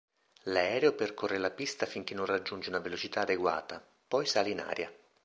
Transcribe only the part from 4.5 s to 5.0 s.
aria.